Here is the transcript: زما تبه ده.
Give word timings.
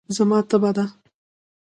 زما 0.15 0.39
تبه 0.49 0.71
ده. 0.77 0.85